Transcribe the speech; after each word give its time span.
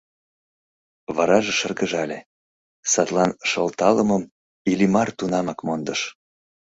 Вараже 1.15 1.53
шыргыжале, 1.59 2.19
садлан 2.91 3.31
шылталымым 3.49 4.23
Иллимар 4.71 5.09
тунамак 5.17 5.59
мондыш. 5.67 6.01